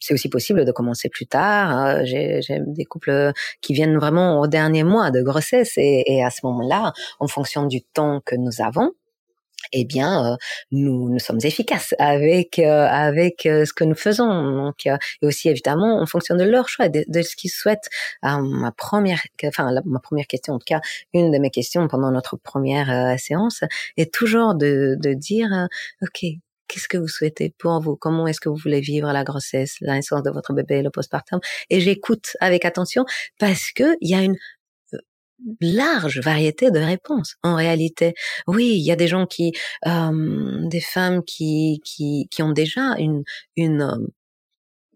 [0.00, 1.86] c'est aussi possible de commencer plus tard.
[1.86, 6.30] Euh, j'ai des couples qui viennent vraiment au dernier mois de grossesse et, et à
[6.30, 8.92] ce moment-là, en fonction du temps que nous avons,
[9.72, 10.36] eh bien, euh,
[10.70, 14.26] nous, nous sommes efficaces avec euh, avec ce que nous faisons.
[14.52, 17.88] Donc, et aussi évidemment en fonction de leur choix, de, de ce qu'ils souhaitent.
[18.22, 20.80] ma première, enfin ma première question, en tout cas,
[21.12, 23.62] une de mes questions pendant notre première séance
[23.96, 25.68] est toujours de, de dire,
[26.02, 27.96] ok, qu'est-ce que vous souhaitez pour vous?
[27.96, 31.40] Comment est-ce que vous voulez vivre la grossesse, la naissance de votre bébé, le postpartum?
[31.70, 33.04] Et j'écoute avec attention
[33.38, 34.36] parce que il y a une
[34.94, 34.98] euh,
[35.60, 38.14] large variété de réponses en réalité.
[38.46, 39.52] Oui, il y a des gens qui,
[39.86, 43.22] euh, des femmes qui, qui, qui ont déjà une,
[43.56, 44.06] une euh,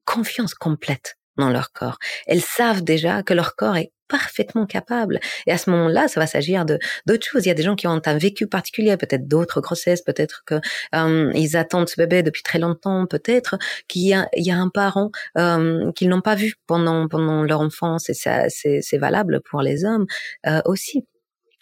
[0.05, 1.99] confiance complète dans leur corps.
[2.27, 5.19] Elles savent déjà que leur corps est parfaitement capable.
[5.47, 7.47] Et à ce moment-là, ça va s'agir de d'autres choses.
[7.47, 10.57] Il y a des gens qui ont un vécu particulier, peut-être d'autres grossesses, peut-être que
[10.95, 13.57] euh, ils attendent ce bébé depuis très longtemps, peut-être
[13.89, 17.43] qu'il y a, il y a un parent euh, qu'ils n'ont pas vu pendant pendant
[17.43, 18.11] leur enfance.
[18.11, 20.07] Et ça, c'est valable pour les hommes
[20.47, 21.05] euh, aussi.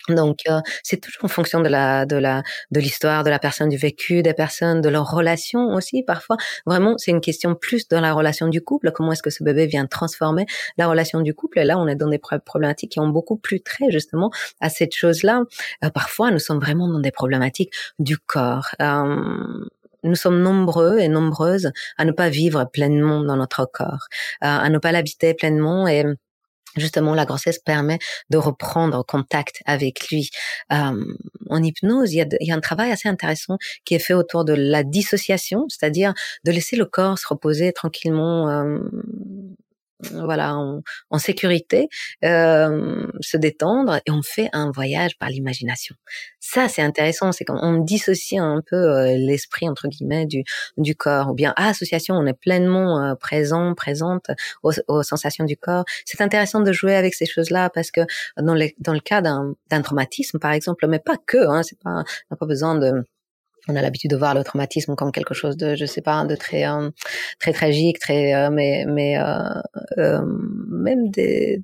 [0.08, 3.68] Donc euh, c'est toujours en fonction de la de la de l'histoire de la personne,
[3.68, 6.02] du vécu des personnes, de leur relation aussi.
[6.02, 6.36] Parfois,
[6.66, 8.90] vraiment, c'est une question plus dans la relation du couple.
[8.92, 10.46] Comment est-ce que ce bébé vient transformer
[10.78, 11.60] la relation du couple?
[11.60, 14.94] Et là, on est dans des problématiques qui ont beaucoup plus trait justement à cette
[14.94, 15.42] chose-là.
[15.84, 18.68] Euh, parfois, nous sommes vraiment dans des problématiques du corps.
[18.80, 19.66] Euh,
[20.02, 24.08] nous sommes nombreux et nombreuses à ne pas vivre pleinement dans notre corps,
[24.40, 26.04] à ne pas l'habiter pleinement et
[26.76, 27.98] Justement, la grossesse permet
[28.30, 30.30] de reprendre contact avec lui.
[30.72, 31.04] Euh,
[31.48, 34.14] en hypnose, il y, a, il y, a, un travail assez intéressant qui est fait
[34.14, 38.48] autour de la dissociation, c'est-à-dire de laisser le corps se reposer tranquillement
[40.12, 41.88] voilà, en, sécurité,
[42.24, 45.94] euh, se détendre et on fait un voyage par l'imagination.
[46.40, 50.44] Ça, c'est intéressant, c'est quand on dissocie un peu euh, l'esprit entre guillemets du
[50.76, 54.30] du corps, ou bien association, on est pleinement euh, présent, présente
[54.62, 55.84] aux, aux, sensations du corps.
[56.04, 58.00] C'est intéressant de jouer avec ces choses-là parce que
[58.36, 61.90] dans, les, dans le cas d'un traumatisme, par exemple, mais pas que, hein, c'est pas,
[61.90, 63.04] on n'a pas besoin de
[63.70, 66.36] on a l'habitude de voir le traumatisme comme quelque chose de, je sais pas, de
[66.36, 66.90] très euh,
[67.38, 69.60] très tragique, très euh, mais mais euh,
[69.98, 70.22] euh,
[70.68, 71.62] même des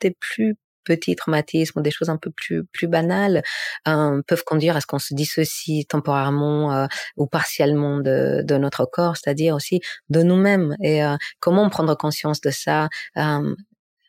[0.00, 3.42] des plus petits traumatismes des choses un peu plus plus banales
[3.84, 9.54] peuvent conduire à ce qu'on se dissocie temporairement ou partiellement de, de notre corps, c'est-à-dire
[9.54, 11.02] aussi de nous-mêmes et
[11.38, 12.88] comment prendre conscience de ça.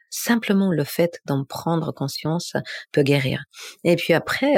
[0.09, 2.53] simplement le fait d'en prendre conscience
[2.91, 3.43] peut guérir.
[3.83, 4.55] Et puis après,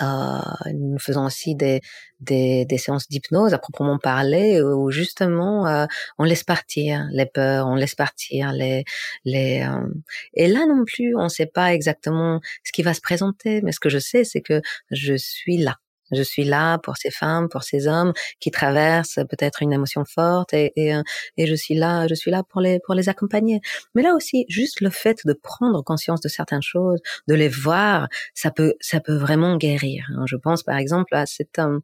[0.00, 1.80] nous faisons aussi des,
[2.20, 5.86] des, des séances d'hypnose à proprement parler où justement euh,
[6.18, 8.84] on laisse partir les peurs, on laisse partir les
[9.24, 9.86] les euh,
[10.34, 13.72] et là non plus on ne sait pas exactement ce qui va se présenter, mais
[13.72, 15.76] ce que je sais c'est que je suis là
[16.14, 20.54] je suis là pour ces femmes, pour ces hommes qui traversent peut-être une émotion forte
[20.54, 21.02] et, et, euh,
[21.36, 23.60] et, je suis là, je suis là pour les pour les accompagner.
[23.94, 28.08] Mais là aussi, juste le fait de prendre conscience de certaines choses, de les voir,
[28.34, 30.04] ça peut ça peut vraiment guérir.
[30.14, 30.24] Hein.
[30.26, 31.80] Je pense par exemple à cette euh,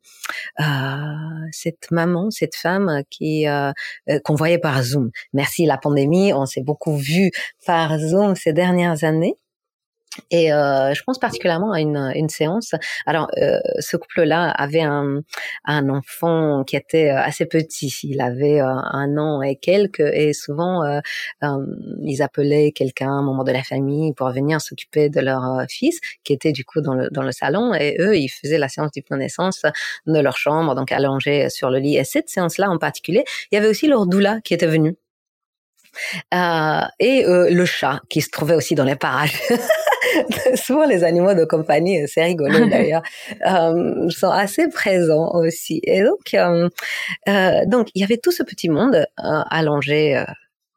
[0.61, 1.05] euh
[1.53, 3.73] cette maman, cette femme qui euh,
[4.09, 5.11] euh, qu'on voyait par Zoom.
[5.33, 7.31] Merci la pandémie, on s'est beaucoup vu
[7.67, 9.37] par Zoom ces dernières années.
[10.31, 12.75] Et euh, je pense particulièrement à une, une séance.
[13.07, 15.21] Alors, euh, ce couple-là avait un,
[15.65, 17.95] un enfant qui était euh, assez petit.
[18.05, 21.01] Il avait euh, un an et quelques, et souvent euh,
[22.03, 26.33] ils appelaient quelqu'un, un membre de la famille, pour venir s'occuper de leur fils, qui
[26.33, 27.73] était du coup dans le, dans le salon.
[27.75, 29.63] Et eux, ils faisaient la séance d'hypnonaissance
[30.07, 31.97] de leur chambre, donc allongés sur le lit.
[31.97, 34.97] Et cette séance-là en particulier, il y avait aussi leur doula qui était venu.
[36.35, 39.41] Euh, et le chat qui se trouvait aussi dans les parages.
[40.55, 43.03] souvent les animaux de compagnie, c'est rigolo d'ailleurs,
[43.47, 45.81] euh, sont assez présents aussi.
[45.85, 46.69] Et donc, euh,
[47.29, 49.05] euh, donc il y avait tout ce petit monde euh,
[49.51, 50.25] allongé euh,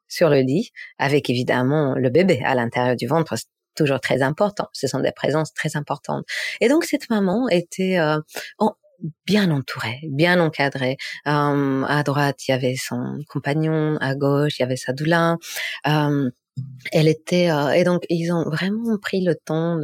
[0.08, 3.36] sur le lit, avec évidemment le bébé à l'intérieur du ventre.
[3.38, 4.68] C'est toujours très important.
[4.74, 6.26] Ce sont des présences très importantes.
[6.62, 7.98] Et donc cette maman était
[8.60, 8.74] en,
[9.26, 10.98] bien entourée, bien encadrée.
[11.28, 15.38] Euh, à droite, il y avait son compagnon, à gauche, il y avait sa doula.
[15.88, 16.30] Euh,
[16.92, 19.80] elle était euh, et donc ils ont vraiment pris le temps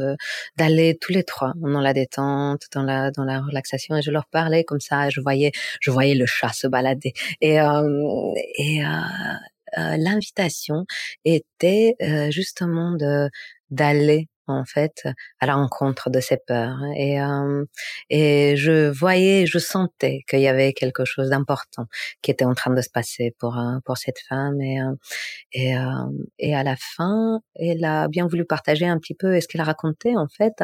[0.56, 4.26] d'aller tous les trois dans la détente, dans la dans la relaxation et je leur
[4.26, 9.96] parlais comme ça, je voyais je voyais le chat se balader et euh, et euh,
[9.96, 10.84] l'invitation
[11.24, 11.96] était
[12.30, 13.30] justement de
[13.70, 15.06] d'aller en fait
[15.40, 16.78] à la rencontre de ses peurs.
[16.96, 17.64] Et euh,
[18.10, 21.86] et je voyais je sentais qu'il y avait quelque chose d'important
[22.22, 24.60] qui était en train de se passer pour euh, pour cette femme.
[24.60, 26.06] Et euh,
[26.38, 29.60] et à la fin elle a bien voulu partager un petit peu et ce qu'elle
[29.60, 30.62] a raconté en fait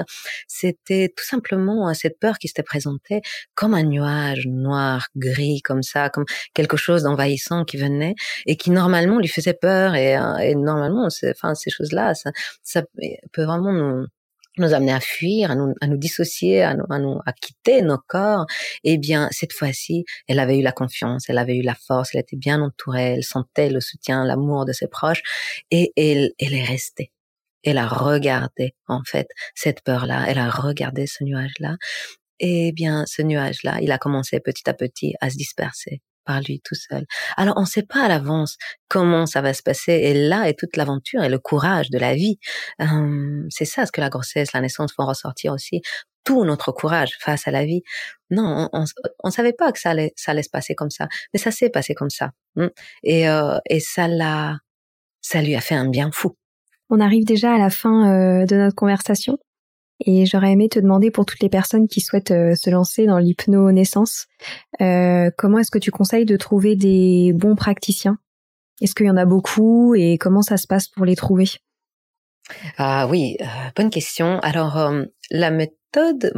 [0.49, 3.21] c'était tout simplement cette peur qui s'était présentée
[3.55, 8.15] comme un nuage noir gris comme ça comme quelque chose d'envahissant qui venait
[8.47, 9.95] et qui normalement lui faisait peur.
[9.95, 12.31] Et, et normalement enfin ces choses là ça,
[12.63, 12.83] ça
[13.33, 17.83] peut vraiment nous, amener à fuir, à nous, nous dissocier, à, nous, à, nous, quitter
[17.83, 18.47] nos corps,
[18.85, 22.21] eh bien, cette fois-ci, elle avait eu la confiance, elle avait eu la force, elle
[22.21, 25.23] était bien entourée, elle sentait le soutien, l'amour de ses proches,
[25.71, 27.13] et elle, elle est restée.
[27.65, 31.77] Elle a regardé, en fait, cette peur-là, elle a regardé ce nuage-là,
[32.39, 36.41] et eh bien, ce nuage-là, il a commencé petit à petit à se disperser, par
[36.41, 37.07] lui tout seul.
[37.37, 38.57] Alors on ne sait pas à l'avance
[38.89, 42.15] comment ça va se passer et là est toute l'aventure et le courage de la
[42.15, 42.39] vie.
[43.51, 45.81] C'est ça ce que la grossesse, la naissance font ressortir aussi
[46.25, 47.83] tout notre courage face à la vie.
[48.31, 48.85] Non, on,
[49.23, 51.95] on, savait pas que ça allait, ça se passer comme ça, mais ça s'est passé
[51.95, 52.33] comme ça.
[53.05, 54.59] Et, euh, et ça l'a,
[55.21, 56.37] ça lui a fait un bien fou.
[56.91, 59.39] On arrive déjà à la fin euh, de notre conversation.
[60.01, 63.19] Et j'aurais aimé te demander pour toutes les personnes qui souhaitent euh, se lancer dans
[63.19, 64.27] l'hypno-naissance,
[64.81, 68.19] euh, comment est-ce que tu conseilles de trouver des bons praticiens?
[68.83, 69.95] Est-ce qu'il y en a beaucoup?
[69.95, 71.47] Et comment ça se passe pour les trouver?
[72.77, 74.39] Ah oui, euh, bonne question.
[74.41, 74.79] Alors,
[75.31, 76.33] la méthode méthode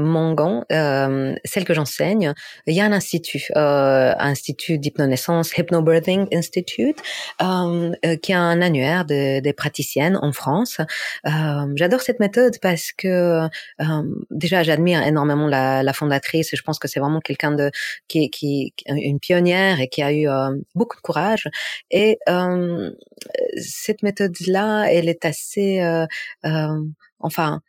[0.73, 2.33] euh, celle que j'enseigne,
[2.67, 6.99] il y a un institut, euh, institut d'hypnonaissance, Hypnobirthing Institute,
[7.43, 10.81] euh, euh, qui a un annuaire de, des praticiennes en France.
[11.27, 13.49] Euh, j'adore cette méthode parce que
[13.81, 16.51] euh, déjà j'admire énormément la, la, fondatrice.
[16.55, 17.71] Je pense que c'est vraiment quelqu'un de
[18.07, 20.27] qui, qui une pionnière et qui a eu
[20.75, 21.49] beaucoup de courage.
[21.91, 22.19] Et
[23.57, 25.81] cette méthode-là, elle est assez,
[27.21, 27.61] enfin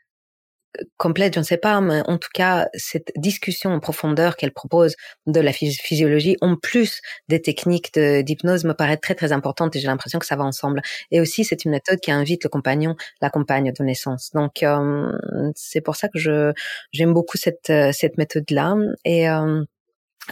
[0.98, 4.96] complète, je ne sais pas, mais en tout cas, cette discussion en profondeur qu'elle propose
[5.28, 9.88] de la physiologie, en plus des techniques d'hypnose, me paraît très très importante et j'ai
[9.88, 10.82] l'impression que ça va ensemble.
[11.12, 14.32] Et aussi, c'est une méthode qui invite le compagnon, la compagne de naissance.
[14.34, 15.12] Donc, euh,
[15.56, 16.52] c'est pour ça que je
[16.92, 19.64] j'aime beaucoup cette cette méthode là et euh,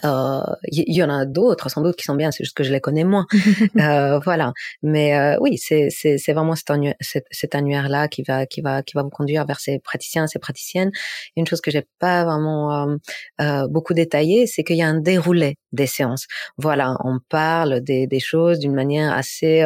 [0.03, 2.71] il euh, y, en a d'autres sans doute qui sont bien, c'est juste que je
[2.71, 3.25] les connais moins.
[3.79, 4.53] euh, voilà.
[4.83, 8.61] Mais euh, oui, c'est c'est c'est vraiment cet, annu cet, annuaire là qui va qui
[8.61, 10.91] va qui va vous conduire vers ces praticiens, ces praticiennes.
[11.35, 12.95] une chose que j'ai pas vraiment euh,
[13.41, 16.27] euh, beaucoup détaillé, c'est qu'il y a un déroulé des séances.
[16.57, 19.61] Voilà, on parle des des choses d'une manière assez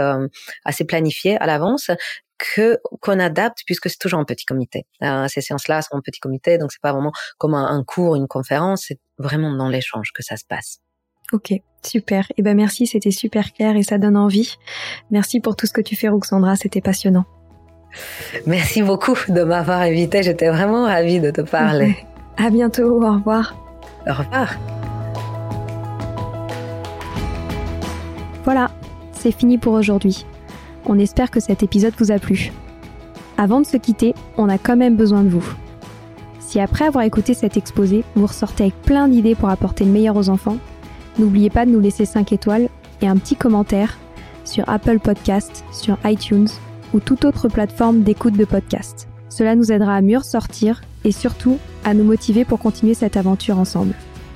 [0.66, 1.92] assez planifiée à l'avance
[2.41, 4.86] que qu'on adapte puisque c'est toujours en petit comité.
[5.04, 8.15] Euh, ces séances-là sont en petit comité, donc c'est pas vraiment comme un, un cours,
[8.15, 10.80] une conférence, c'est vraiment dans l'échange que ça se passe.
[11.32, 11.54] Ok,
[11.86, 12.25] super.
[12.32, 14.58] Et eh ben merci, c'était super clair et ça donne envie.
[15.12, 17.25] Merci pour tout ce que tu fais, Roxandra, c'était passionnant.
[18.45, 20.23] Merci beaucoup de m'avoir invité.
[20.23, 21.97] J'étais vraiment ravie de te parler.
[22.38, 23.04] à bientôt.
[23.04, 23.56] Au revoir.
[24.08, 24.56] Au revoir.
[28.43, 28.71] Voilà,
[29.13, 30.25] c'est fini pour aujourd'hui.
[30.86, 32.52] On espère que cet épisode vous a plu.
[33.38, 35.46] Avant de se quitter, on a quand même besoin de vous.
[36.39, 40.17] Si après avoir écouté cet exposé, vous ressortez avec plein d'idées pour apporter le meilleur
[40.17, 40.58] aux enfants,
[41.17, 42.67] n'oubliez pas de nous laisser 5 étoiles
[43.02, 43.98] et un petit commentaire
[44.44, 46.50] sur Apple Podcast, sur iTunes
[46.94, 49.08] ou toute autre plateforme d'écoute de podcast.
[49.29, 53.58] Cela nous aidera à mieux ressortir et surtout à nous motiver pour continuer cette aventure
[53.58, 53.94] ensemble.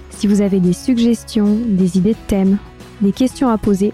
[0.09, 2.57] Si vous avez des suggestions, des idées de thèmes,
[3.01, 3.93] des questions à poser,